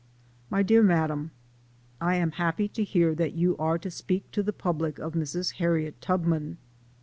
[0.49, 1.29] MY DEAR MADAME:
[2.01, 5.57] I am happy to learn that you are to speak to the public of Mrs.
[5.57, 6.57] Harriet Tubman.